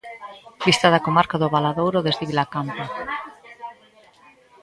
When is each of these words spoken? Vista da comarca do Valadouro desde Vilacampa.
Vista 0.65 0.87
da 0.93 1.03
comarca 1.07 1.39
do 1.41 1.51
Valadouro 1.55 1.99
desde 2.07 2.27
Vilacampa. 2.29 2.85